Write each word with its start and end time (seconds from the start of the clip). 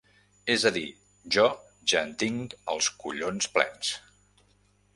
És 0.53 0.63
a 0.69 0.69
dir: 0.77 0.85
jo 1.35 1.43
ja 1.93 2.01
en 2.07 2.15
tinc 2.23 2.57
els 2.75 2.89
collons 3.05 3.51
plens. 3.59 3.93